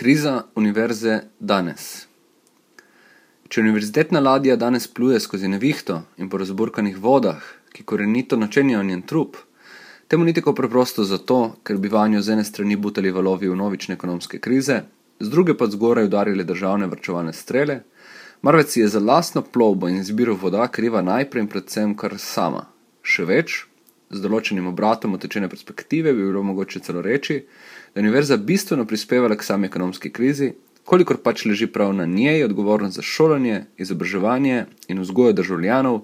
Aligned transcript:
Kriza 0.00 0.46
univerze 0.56 1.18
danes. 1.44 2.06
Če 3.52 3.60
univerzitetna 3.60 4.22
ladja 4.24 4.54
danes 4.56 4.86
pluje 4.88 5.18
skozi 5.20 5.50
nevihto 5.52 5.98
in 6.16 6.30
po 6.32 6.38
razburkanih 6.40 6.96
vodah, 6.96 7.42
ki 7.76 7.84
korenito 7.84 8.38
načenjajo 8.40 8.80
njen 8.88 9.02
trup, 9.04 9.36
temu 10.08 10.24
ni 10.24 10.32
tako 10.32 10.54
preprosto 10.56 11.04
zato, 11.04 11.36
ker 11.60 11.76
bi 11.76 11.92
vanjo 11.92 12.22
z 12.24 12.32
ene 12.32 12.46
strani 12.48 12.80
butali 12.80 13.12
valovi 13.12 13.52
v 13.52 13.58
novične 13.60 13.98
ekonomske 14.00 14.40
krize, 14.40 14.78
z 15.20 15.28
druge 15.28 15.52
pa 15.52 15.68
zgoraj 15.68 16.08
udarili 16.08 16.48
državne 16.48 16.88
vrčevalne 16.88 17.36
strele, 17.36 17.82
marveč 18.40 18.72
si 18.72 18.80
je 18.80 18.88
za 18.88 19.04
lastno 19.04 19.44
plovbo 19.44 19.92
in 19.92 20.00
izbiro 20.00 20.32
voda 20.32 20.70
kriva 20.72 21.04
najprej 21.04 21.44
in 21.44 21.52
predvsem 21.52 21.92
kar 21.92 22.16
sama. 22.16 22.70
Še 23.04 23.28
več, 23.28 23.66
z 24.10 24.20
določenim 24.20 24.66
obratom 24.72 25.14
utečene 25.14 25.48
perspektive 25.48 26.12
bi 26.12 26.26
bilo 26.26 26.42
mogoče 26.42 26.82
celo 26.82 27.02
reči, 27.02 27.44
da 27.94 28.00
je 28.00 28.04
univerza 28.06 28.36
bistveno 28.36 28.86
prispevala 28.86 29.36
k 29.38 29.46
sami 29.46 29.70
ekonomski 29.70 30.10
krizi, 30.10 30.52
kolikor 30.84 31.20
pač 31.22 31.44
leži 31.46 31.68
prav 31.70 31.92
na 31.94 32.06
njej 32.06 32.44
odgovornost 32.44 32.98
za 32.98 33.02
šolanje, 33.06 33.64
izobraževanje 33.78 34.64
in 34.88 35.02
vzgojo 35.04 35.36
državljanov, 35.38 36.00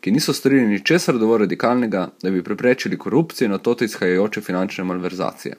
ki 0.00 0.12
niso 0.14 0.32
storili 0.32 0.68
ničesar 0.68 1.18
dovolj 1.20 1.44
radikalnega, 1.44 2.06
da 2.22 2.30
bi 2.30 2.44
preprečili 2.44 2.98
korupcijo 2.98 3.50
in 3.50 3.58
od 3.58 3.66
tega 3.66 3.84
izhajajoče 3.84 4.40
finančne 4.40 4.84
malverzacije. 4.88 5.58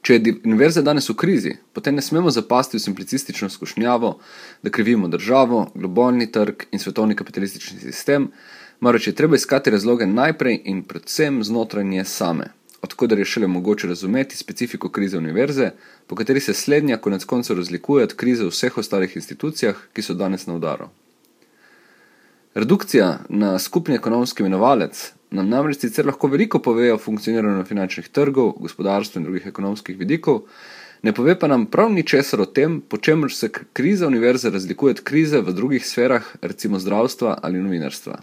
Če 0.00 0.16
je 0.16 0.34
univerza 0.48 0.80
danes 0.80 1.10
v 1.10 1.16
krizi, 1.18 1.56
potem 1.76 1.98
ne 1.98 2.02
smemo 2.02 2.30
zapasti 2.32 2.78
v 2.78 2.84
simplicistično 2.86 3.50
skušnjavo, 3.52 4.14
da 4.62 4.70
krivimo 4.72 5.10
državo, 5.12 5.66
globalni 5.74 6.30
trg 6.32 6.64
in 6.72 6.80
svetovni 6.80 7.16
kapitalistični 7.18 7.80
sistem, 7.82 8.30
marveč 8.80 9.06
je 9.06 9.14
treba 9.14 9.36
iskati 9.36 9.70
razloge 9.70 10.06
najprej 10.06 10.60
in 10.64 10.82
predvsem 10.82 11.44
znotraj 11.44 11.84
nje 11.84 12.04
same, 12.04 12.46
odkudar 12.82 13.18
je 13.18 13.24
šele 13.24 13.46
mogoče 13.46 13.88
razumeti 13.88 14.36
specifiko 14.36 14.88
krize 14.88 15.18
univerze, 15.18 15.70
po 16.06 16.16
kateri 16.16 16.40
se 16.40 16.54
slednja 16.54 16.96
konec 16.96 17.24
koncev 17.24 17.56
razlikuje 17.56 18.04
od 18.04 18.14
krize 18.14 18.44
v 18.44 18.48
vseh 18.48 18.78
ostalih 18.78 19.16
institucijah, 19.16 19.76
ki 19.92 20.02
so 20.02 20.14
danes 20.14 20.46
na 20.46 20.54
udaru. 20.54 20.88
Redukcija 22.54 23.18
na 23.28 23.58
skupni 23.58 23.94
ekonomski 23.94 24.42
imenovalec 24.42 25.12
nam 25.30 25.48
namreč 25.48 25.78
sicer 25.78 26.06
lahko 26.06 26.26
veliko 26.28 26.58
pove 26.58 26.92
o 26.92 26.98
funkcioniranju 26.98 27.64
finančnih 27.64 28.08
trgov, 28.08 28.56
gospodarstva 28.58 29.20
in 29.20 29.24
drugih 29.24 29.46
ekonomskih 29.46 29.98
vidikov, 29.98 30.40
ne 31.02 31.12
pove 31.14 31.38
pa 31.38 31.46
nam 31.46 31.66
prav 31.66 31.92
ničesar 31.92 32.40
o 32.40 32.46
tem, 32.46 32.80
po 32.80 32.96
čemer 32.96 33.32
se 33.32 33.48
kriza 33.48 34.06
univerze 34.06 34.50
razlikuje 34.50 34.90
od 34.90 35.00
krize 35.00 35.40
v 35.40 35.52
drugih 35.52 35.86
sferah, 35.86 36.26
recimo 36.42 36.78
zdravstva 36.78 37.38
ali 37.42 37.62
novinarstva. 37.62 38.18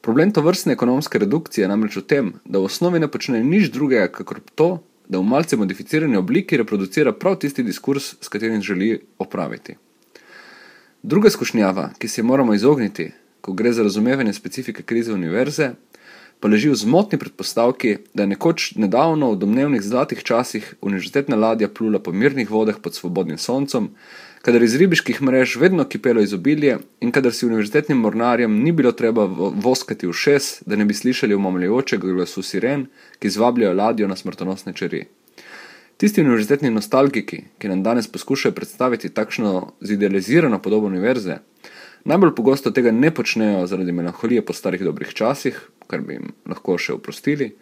Problem 0.00 0.30
to 0.32 0.42
vrstne 0.42 0.72
ekonomske 0.72 1.18
redukcije 1.18 1.64
je 1.64 1.68
namreč 1.68 1.96
v 1.96 2.04
tem, 2.06 2.32
da 2.44 2.58
v 2.58 2.68
osnovi 2.68 3.00
ne 3.00 3.08
počne 3.08 3.42
nič 3.44 3.70
drugega, 3.74 4.08
kakor 4.12 4.40
to, 4.54 4.68
da 5.08 5.18
v 5.18 5.26
malce 5.26 5.56
modificirani 5.56 6.16
obliki 6.16 6.56
reproducira 6.56 7.12
prav 7.12 7.38
tisti 7.42 7.62
diskurs, 7.62 8.14
s 8.20 8.28
katerim 8.28 8.62
želi 8.62 9.00
opraviti. 9.18 9.76
Druga 11.02 11.30
skušnjava, 11.30 11.90
ki 11.98 12.08
se 12.08 12.22
moramo 12.22 12.54
izogniti, 12.54 13.12
ko 13.40 13.52
gre 13.52 13.72
za 13.72 13.82
razumevanje 13.82 14.32
specifike 14.32 14.82
krize 14.82 15.12
univerze, 15.14 15.70
pa 16.40 16.48
leži 16.48 16.68
v 16.68 16.76
zmotni 16.76 17.18
predpostavki, 17.18 17.96
da 18.14 18.22
je 18.22 18.32
nekoč 18.34 18.72
nedavno 18.76 19.30
v 19.32 19.38
domnevnih 19.40 19.82
zlatih 19.82 20.22
časih 20.22 20.74
univerzitetna 20.80 21.36
ladja 21.36 21.68
plula 21.68 21.98
po 22.02 22.12
mirnih 22.12 22.50
vodah 22.50 22.80
pod 22.82 22.94
svobodnim 22.94 23.38
soncem, 23.38 23.92
kadar 24.46 24.62
iz 24.62 24.76
ribiških 24.78 25.22
mrež 25.26 25.56
vedno 25.58 25.84
kipelo 25.90 26.22
izobilje 26.22 26.76
in 27.02 27.10
kadar 27.12 27.32
si 27.34 27.46
univerzitetnim 27.46 27.98
mornarjem 27.98 28.52
ni 28.62 28.72
bilo 28.72 28.92
treba 28.92 29.24
voskati 29.64 30.06
v 30.06 30.12
šes, 30.14 30.62
da 30.66 30.76
ne 30.78 30.84
bi 30.86 30.94
slišali 30.94 31.34
umomljajočega 31.34 32.12
glasu 32.14 32.44
siren, 32.46 32.84
ki 33.18 33.32
zvabljajo 33.36 33.72
ladjo 33.74 34.06
na 34.06 34.16
smrtonosne 34.16 34.72
čeri. 34.72 35.02
Tisti 35.96 36.22
univerzitetni 36.22 36.70
nostalgiki, 36.70 37.40
ki 37.58 37.72
nam 37.72 37.82
danes 37.82 38.06
poskušajo 38.06 38.54
predstaviti 38.54 39.10
takšno 39.10 39.72
zidealizirano 39.80 40.62
podobo 40.62 40.86
univerze, 40.86 41.40
najbolj 42.04 42.34
pogosto 42.38 42.70
tega 42.70 42.94
ne 42.94 43.10
počnejo 43.10 43.66
zaradi 43.66 43.92
melanholije 43.92 44.46
po 44.46 44.54
starih 44.54 44.86
dobrih 44.86 45.10
časih, 45.10 45.58
kar 45.90 46.06
bi 46.06 46.20
jim 46.20 46.30
lahko 46.46 46.78
še 46.78 46.94
oprostili, 46.94 47.56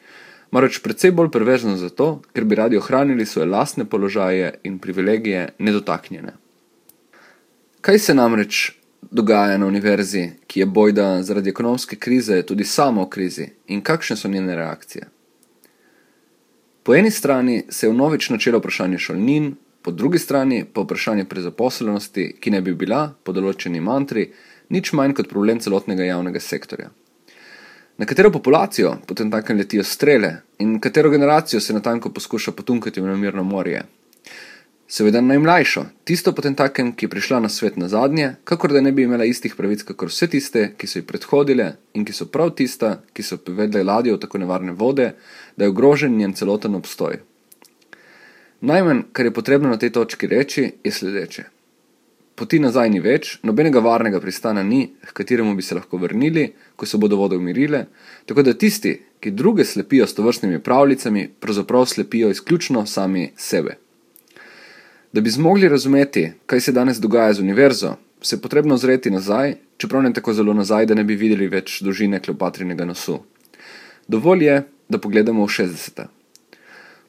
marveč 0.52 0.82
predvsej 0.84 1.16
bolj 1.16 1.32
perverzno 1.32 1.80
zato, 1.80 2.20
ker 2.36 2.44
bi 2.44 2.60
radi 2.60 2.76
ohranili 2.76 3.24
svoje 3.24 3.48
lastne 3.48 3.88
položaje 3.88 4.58
in 4.68 4.78
privilegije 4.78 5.54
nedotaknjene. 5.58 6.43
Kaj 7.84 7.98
se 7.98 8.14
namreč 8.14 8.70
dogaja 9.10 9.58
na 9.58 9.66
univerzi, 9.66 10.30
ki 10.46 10.60
je 10.60 10.66
bojda 10.66 11.22
zaradi 11.22 11.50
ekonomske 11.50 11.96
krize 11.96 12.38
tudi 12.42 12.64
sama 12.64 13.02
v 13.02 13.08
krizi 13.12 13.48
in 13.66 13.82
kakšne 13.84 14.16
so 14.16 14.28
njene 14.28 14.54
reakcije? 14.56 15.08
Po 16.82 16.94
eni 16.94 17.10
strani 17.10 17.58
se 17.68 17.86
je 17.86 17.90
vnovič 17.90 18.30
načelo 18.30 18.58
vprašanje 18.58 18.98
šolnin, 18.98 19.50
po 19.82 19.90
drugi 19.90 20.18
strani 20.18 20.64
pa 20.64 20.80
vprašanje 20.80 21.24
prezaposlenosti, 21.24 22.24
ki 22.40 22.50
ne 22.50 22.62
bi 22.62 22.72
bila, 22.74 23.02
po 23.24 23.34
določeni 23.36 23.84
mantri, 23.84 24.30
nič 24.68 24.92
manj 24.92 25.12
kot 25.18 25.28
problem 25.28 25.60
celotnega 25.60 26.06
javnega 26.08 26.40
sektorja. 26.40 26.88
Na 27.98 28.08
katero 28.08 28.30
populacijo 28.32 28.94
potem 29.06 29.28
tako 29.30 29.58
letijo 29.60 29.84
strele 29.84 30.32
in 30.58 30.80
katero 30.80 31.12
generacijo 31.12 31.60
se 31.60 31.76
natanko 31.76 32.14
poskuša 32.16 32.56
potunkati 32.56 33.04
v 33.04 33.12
nemirno 33.12 33.44
morje? 33.44 33.84
Seveda 34.88 35.20
najmlajšo, 35.24 35.86
tisto 36.04 36.34
potem 36.36 36.54
takem, 36.54 36.90
ki 36.92 37.06
je 37.06 37.10
prišla 37.10 37.38
na 37.40 37.48
svet 37.48 37.78
na 37.80 37.88
zadnje, 37.88 38.34
kakor 38.44 38.72
da 38.72 38.82
ne 38.84 38.92
bi 38.92 39.06
imela 39.08 39.24
istih 39.24 39.54
pravic, 39.56 39.82
kot 39.82 40.10
vse 40.10 40.28
tiste, 40.28 40.64
ki 40.76 40.86
so 40.86 41.00
ji 41.00 41.06
predhodile 41.08 41.70
in 41.96 42.04
ki 42.04 42.12
so 42.12 42.26
prav 42.28 42.52
tista, 42.58 42.98
ki 43.16 43.24
so 43.24 43.38
povedle 43.40 43.80
ladjo 43.82 44.18
v 44.18 44.20
tako 44.20 44.42
nevarne 44.42 44.76
vode, 44.76 45.14
da 45.56 45.64
je 45.64 45.72
ogrožen 45.72 46.18
njen 46.18 46.36
celoten 46.36 46.76
obstoj. 46.76 47.16
Najmanj, 48.60 49.00
kar 49.12 49.26
je 49.26 49.32
potrebno 49.32 49.72
na 49.72 49.80
tej 49.80 49.92
točki 49.96 50.28
reči, 50.28 50.70
je 50.84 50.92
sledeče. 50.92 51.44
Poti 52.34 52.58
nazaj 52.58 52.90
ni 52.90 53.00
več, 53.00 53.38
nobenega 53.46 53.80
varnega 53.80 54.20
pristana 54.20 54.62
ni, 54.62 54.88
k 55.00 55.12
kateremu 55.16 55.54
bi 55.56 55.62
se 55.62 55.76
lahko 55.78 56.00
vrnili, 56.02 56.48
ko 56.76 56.86
se 56.86 56.98
bodo 56.98 57.16
vode 57.16 57.38
umirile, 57.40 57.86
tako 58.26 58.42
da 58.42 58.52
tisti, 58.52 58.98
ki 59.20 59.32
druge 59.32 59.64
slepijo 59.64 60.06
s 60.06 60.18
tovrstnimi 60.18 60.60
pravljicami, 60.60 61.28
pravzaprav 61.40 61.86
slepijo 61.86 62.28
izključno 62.34 62.84
sami 62.86 63.30
sebe. 63.36 63.78
Da 65.14 65.20
bi 65.20 65.30
zmogli 65.30 65.68
razumeti, 65.68 66.32
kaj 66.46 66.60
se 66.60 66.72
danes 66.72 66.98
dogaja 66.98 67.32
z 67.32 67.40
univerzo, 67.40 67.92
se 68.20 68.36
je 68.36 68.40
potrebno 68.40 68.74
ozreti 68.74 69.10
nazaj, 69.10 69.54
čeprav 69.76 70.02
ne 70.02 70.12
tako 70.12 70.32
zelo 70.34 70.54
nazaj, 70.54 70.86
da 70.86 70.94
ne 70.94 71.04
bi 71.04 71.14
videli 71.14 71.46
več 71.46 71.76
dolžine 71.86 72.18
Kleopatrinega 72.20 72.84
nosu. 72.84 73.20
Dovolj 74.08 74.42
je, 74.44 74.56
da 74.88 74.98
pogledamo 74.98 75.46
v 75.46 75.52
60. 75.54 76.02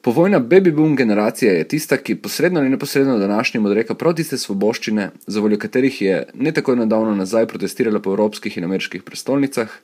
Povojna 0.05 0.39
baby 0.39 0.75
boom 0.75 0.93
generacija 0.95 1.53
je 1.53 1.63
tista, 1.67 1.97
ki 1.97 2.19
posredno 2.21 2.59
ali 2.59 2.69
neposredno 2.69 3.17
današnjim 3.17 3.65
odreka 3.65 3.95
prav 3.95 4.13
tiste 4.21 4.37
svoboščine, 4.37 5.09
za 5.27 5.41
voljo 5.41 5.57
katerih 5.57 6.01
je 6.01 6.23
ne 6.33 6.53
tako 6.53 6.75
nedavno 6.75 7.15
nazaj 7.15 7.47
protestirala 7.47 7.99
po 7.99 8.13
evropskih 8.13 8.57
in 8.57 8.69
ameriških 8.69 9.03
prestolnicah, 9.03 9.79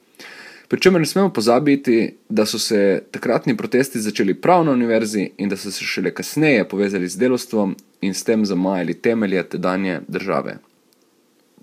Pričemer 0.72 1.02
ne 1.02 1.06
smemo 1.06 1.30
pozabiti, 1.34 2.14
da 2.30 2.46
so 2.46 2.60
se 2.60 3.04
takratni 3.12 3.58
protesti 3.58 4.00
začeli 4.00 4.34
prav 4.34 4.64
na 4.66 4.72
univerzi 4.72 5.30
in 5.38 5.50
da 5.50 5.58
so 5.58 5.72
se 5.72 5.84
šele 5.84 6.14
kasneje 6.16 6.64
povezali 6.70 7.08
z 7.08 7.18
delostvom 7.18 7.76
in 8.02 8.14
s 8.14 8.24
tem 8.24 8.46
zamajali 8.46 8.94
temelje 8.94 9.44
tedanje 9.50 10.00
države. 10.08 10.56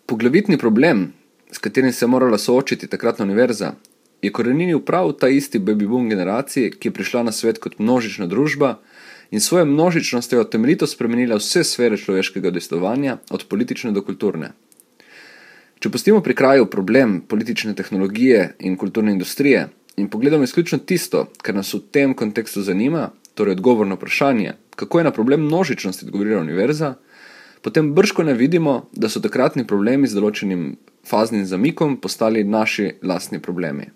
Poglavitni 0.07 0.59
problem, 0.59 1.13
s 1.53 1.59
katerim 1.59 1.93
se 1.93 2.05
je 2.05 2.09
morala 2.09 2.39
soočiti 2.39 2.87
takratna 2.87 3.25
univerza, 3.25 3.73
je 4.23 4.33
korenil 4.33 4.81
prav 4.81 5.13
ta 5.13 5.29
isti 5.29 5.59
baby 5.59 5.89
boom 5.89 6.09
generaciji, 6.09 6.71
ki 6.71 6.89
je 6.89 6.93
prišla 6.93 7.23
na 7.23 7.33
svet 7.33 7.59
kot 7.59 7.79
množična 7.79 8.27
družba 8.27 8.75
in 9.31 9.41
svojo 9.41 9.65
množičnostjo 9.65 10.45
temeljito 10.45 10.87
spremenila 10.87 11.41
vse 11.41 11.65
sfere 11.65 11.97
človeškega 11.97 12.51
dejstvovanja, 12.51 13.17
od 13.31 13.49
politične 13.49 13.93
do 13.93 14.03
kulturne. 14.03 14.53
Če 15.79 15.91
pustimo 15.95 16.19
pri 16.21 16.35
kraju 16.35 16.67
problem 16.67 17.21
politične 17.21 17.75
tehnologije 17.79 18.55
in 18.67 18.77
kulturne 18.77 19.13
industrije 19.13 19.69
in 19.97 20.09
pogledamo 20.11 20.45
izključno 20.45 20.79
tisto, 20.79 21.29
kar 21.43 21.55
nas 21.55 21.75
v 21.75 21.81
tem 21.91 22.15
kontekstu 22.15 22.63
zanima, 22.63 23.11
torej 23.35 23.55
odgovor 23.55 23.87
na 23.87 23.95
vprašanje, 23.95 24.55
kako 24.75 24.99
je 24.99 25.05
na 25.05 25.11
problem 25.11 25.45
množičnosti 25.47 26.07
odgovorila 26.07 26.41
univerza, 26.41 26.95
potem 27.63 27.93
brško 27.95 28.23
ne 28.23 28.35
vidimo, 28.35 28.89
da 28.93 29.09
so 29.09 29.23
takratni 29.23 29.67
problemi 29.67 30.11
z 30.11 30.19
določenim 30.19 30.65
faznim 31.07 31.47
zamikom 31.47 31.97
postali 32.03 32.45
naši 32.45 32.91
lastni 33.03 33.39
problemi. 33.43 33.87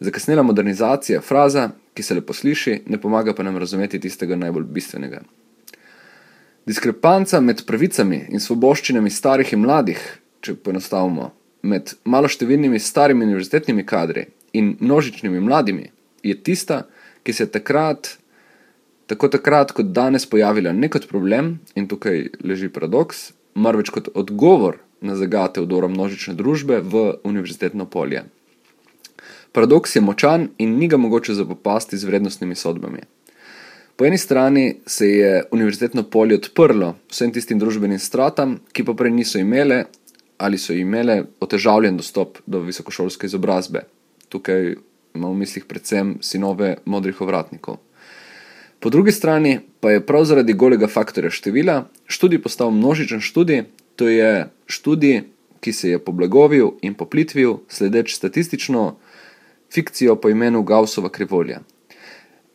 Zakasnela 0.00 0.42
modernizacija, 0.42 1.20
fraza, 1.20 1.68
ki 1.94 2.02
se 2.02 2.18
lepo 2.18 2.34
sliši, 2.34 2.80
ne 2.90 2.98
pomaga 2.98 3.34
pa 3.34 3.46
nam 3.46 3.58
razumeti 3.62 4.00
tistega 4.02 4.36
najbolj 4.36 4.66
bistvenega. 4.74 5.22
Diskrepanca 6.66 7.40
med 7.40 7.62
pravicami 7.66 8.24
in 8.34 8.42
svoboščinami 8.42 9.10
starih 9.10 9.52
in 9.52 9.62
mladih, 9.62 10.02
če 10.44 10.56
poenostavimo, 10.60 11.30
med 11.64 11.94
maloštevilnimi 12.04 12.78
starimi 12.78 13.24
univerzitetnimi 13.24 13.86
kadri 13.88 14.26
in 14.52 14.74
množičnimi 14.80 15.40
mladimi, 15.40 15.88
je 16.22 16.36
tista, 16.42 16.84
ki 17.24 17.32
se 17.32 17.46
je 17.46 17.52
takrat, 17.56 18.18
tako 19.06 19.28
takrat 19.32 19.72
kot 19.72 19.92
danes, 19.96 20.26
pojavila 20.28 20.72
ne 20.72 20.90
kot 20.92 21.08
problem, 21.08 21.58
in 21.74 21.88
tukaj 21.88 22.28
leži 22.44 22.68
paradoks, 22.68 23.32
marveč 23.54 23.90
kot 23.94 24.12
odgovor 24.14 24.78
na 25.04 25.16
zagate 25.16 25.64
vdora 25.64 25.88
množične 25.88 26.34
družbe 26.36 26.80
v 26.80 27.04
univerzitetno 27.24 27.86
polje. 27.86 28.24
Paradoks 29.52 29.96
je 29.96 30.02
močan 30.02 30.48
in 30.58 30.78
ni 30.78 30.88
ga 30.88 30.96
mogoče 30.96 31.34
zapopasti 31.34 31.96
z 31.96 32.08
vrednostnimi 32.08 32.56
sodbami. 32.58 33.04
Po 33.96 34.04
eni 34.04 34.18
strani 34.18 34.80
se 34.86 35.08
je 35.08 35.42
univerzitetno 35.52 36.02
polje 36.02 36.40
odprlo 36.40 36.94
vsem 37.10 37.32
tistim 37.32 37.58
družbenim 37.58 37.98
stratam, 37.98 38.58
ki 38.72 38.82
pa 38.84 38.96
prej 38.98 39.12
niso 39.14 39.38
imele 39.38 39.84
ali 40.38 40.58
so 40.58 40.72
imele 40.72 41.24
otežavljen 41.40 41.96
dostop 41.96 42.38
do 42.46 42.60
visokošolske 42.60 43.26
izobrazbe. 43.26 43.84
Tukaj 44.28 44.74
imamo 45.14 45.34
v 45.34 45.38
mislih 45.38 45.64
predvsem 45.64 46.16
sinove 46.20 46.76
modrih 46.84 47.20
ovratnikov. 47.20 47.76
Po 48.80 48.90
drugi 48.90 49.12
strani 49.12 49.60
pa 49.80 49.90
je 49.90 50.06
prav 50.06 50.24
zaradi 50.24 50.52
golega 50.52 50.88
faktorja 50.88 51.30
števila 51.30 51.84
študij 52.06 52.42
postal 52.42 52.70
množičen 52.70 53.20
študij, 53.20 53.64
to 53.96 54.08
je 54.08 54.48
študij, 54.66 55.22
ki 55.60 55.72
se 55.72 55.90
je 55.90 55.98
poblagovil 55.98 56.74
in 56.82 56.94
poplitvil, 56.94 57.62
sledeč 57.68 58.14
statistično 58.14 58.96
fikcijo 59.72 60.16
po 60.20 60.28
imenu 60.28 60.62
Gaussova 60.62 61.08
krivolja. 61.08 61.60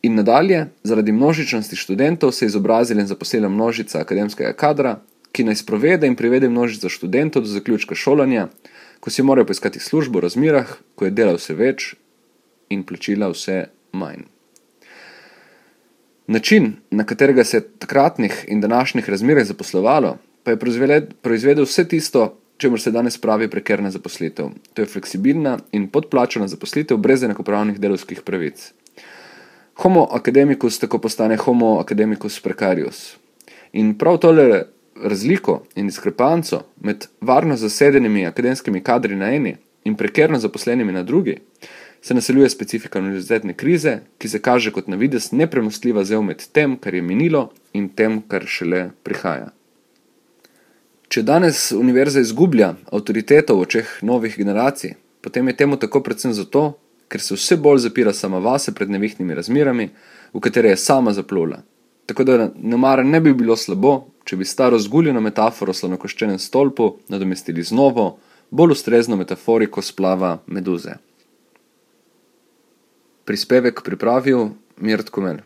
In 0.02 0.14
nadalje, 0.14 0.66
zaradi 0.82 1.12
množičnosti 1.12 1.76
študentov 1.76 2.32
se 2.32 2.44
je 2.44 2.54
izobrazila 2.54 3.00
in 3.00 3.06
zaposlila 3.06 3.48
množica 3.48 4.00
akademskega 4.00 4.52
kadra, 4.52 5.00
ki 5.32 5.44
naj 5.44 5.62
sprovede 5.62 6.06
in 6.06 6.16
privede 6.16 6.48
množico 6.48 6.88
študentov 6.88 7.42
do 7.42 7.48
zaključka 7.48 7.94
šolanja, 7.94 8.48
ko 9.00 9.10
si 9.10 9.22
morajo 9.22 9.46
poiskati 9.46 9.80
službo 9.80 10.18
v 10.18 10.22
razmerah, 10.26 10.76
ko 10.94 11.04
je 11.04 11.10
dela 11.10 11.36
vse 11.38 11.54
več 11.54 11.94
in 12.70 12.84
plačila 12.84 13.30
vse 13.32 13.64
manj. 13.92 14.26
Način, 16.30 16.72
na 16.90 17.04
katerega 17.04 17.44
se 17.44 17.56
je 17.56 17.68
takratnih 17.78 18.44
in 18.48 18.60
današnjih 18.60 19.08
razmerah 19.10 19.46
zaposlovalo, 19.46 20.18
pa 20.42 20.50
je 20.50 20.58
proizvedel 21.22 21.64
vse 21.64 21.88
tisto, 21.88 22.36
čemur 22.56 22.80
se 22.80 22.90
danes 22.90 23.18
pravi 23.18 23.48
prekerna 23.50 23.90
zaposlitev. 23.90 24.52
To 24.74 24.82
je 24.82 24.86
fleksibilna 24.86 25.58
in 25.72 25.88
podplačana 25.88 26.48
zaposlitev 26.48 26.98
brez 26.98 27.22
enakopravnih 27.22 27.80
delovskih 27.80 28.22
pravic. 28.22 28.72
Homo 29.80 30.08
academicus 30.12 30.78
tako 30.78 30.98
postane 30.98 31.36
homo 31.36 31.78
academicus 31.80 32.40
precarius. 32.40 33.16
In 33.72 33.94
prav 33.98 34.18
tole 34.18 34.64
razliko 35.02 35.62
in 35.74 35.86
diskrepanco 35.86 36.62
med 36.80 37.06
varno 37.20 37.56
zasedenimi 37.56 38.26
akademskimi 38.26 38.82
kadri 38.82 39.16
na 39.16 39.34
eni 39.34 39.56
in 39.84 39.96
prekerno 39.96 40.38
zaposlenimi 40.38 40.92
na 40.92 41.02
drugi 41.02 41.38
se 42.02 42.14
naseljuje 42.14 42.50
specifika 42.50 42.98
univerzitetne 42.98 43.52
krize, 43.54 43.98
ki 44.18 44.28
se 44.28 44.38
kaže 44.38 44.72
kot 44.72 44.88
navidez 44.88 45.32
nepremostljiva 45.32 46.04
zel 46.04 46.22
med 46.22 46.46
tem, 46.52 46.76
kar 46.76 46.94
je 46.94 47.02
minilo 47.02 47.50
in 47.72 47.88
tem, 47.88 48.22
kar 48.28 48.46
šele 48.46 48.90
prihaja. 49.02 49.50
Če 51.08 51.22
danes 51.26 51.72
univerza 51.74 52.22
izgublja 52.22 52.74
avtoriteto 52.92 53.56
v 53.58 53.66
očeh 53.66 53.96
novih 54.06 54.36
generacij, 54.38 54.94
potem 55.20 55.48
je 55.48 55.56
temu 55.56 55.76
tako 55.76 56.00
predvsem 56.06 56.32
zato, 56.32 56.78
ker 57.10 57.20
se 57.20 57.34
vse 57.34 57.58
bolj 57.58 57.82
zapira 57.84 58.12
sama 58.14 58.38
vase 58.38 58.72
pred 58.72 58.90
nevihtnimi 58.90 59.34
razmerami, 59.34 59.90
v 60.32 60.40
katere 60.40 60.70
je 60.70 60.78
sama 60.78 61.12
zaplula. 61.12 61.64
Tako 62.06 62.24
da 62.24 62.50
ne 62.54 62.76
mara 62.76 63.02
ne 63.02 63.20
bi 63.20 63.34
bilo 63.34 63.56
slabo, 63.56 64.06
če 64.30 64.36
bi 64.38 64.46
staro 64.46 64.78
zguljeno 64.78 65.18
metaforo 65.18 65.72
slonokoščenem 65.74 66.38
stolpu 66.38 66.84
nadomestili 67.10 67.64
z 67.66 67.74
novo, 67.74 68.04
bolj 68.54 68.76
ustrezno 68.76 69.16
metaforiko 69.18 69.82
splava 69.82 70.36
meduze. 70.46 70.92
Prispevek 73.26 73.82
pripravil 73.82 74.52
Mirt 74.78 75.10
Kumer. 75.10 75.42